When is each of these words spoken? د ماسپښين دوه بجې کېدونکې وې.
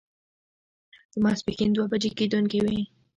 د 1.11 1.13
ماسپښين 1.23 1.69
دوه 1.73 1.87
بجې 1.91 2.09
کېدونکې 2.19 2.59
وې. 2.65 2.81